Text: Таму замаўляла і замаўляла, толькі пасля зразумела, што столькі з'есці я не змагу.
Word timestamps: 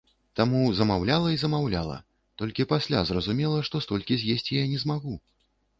Таму 0.37 0.61
замаўляла 0.79 1.27
і 1.33 1.37
замаўляла, 1.43 1.97
толькі 2.43 2.67
пасля 2.75 3.05
зразумела, 3.11 3.57
што 3.69 3.85
столькі 3.87 4.21
з'есці 4.25 4.61
я 4.63 4.69
не 4.75 4.79
змагу. 4.89 5.13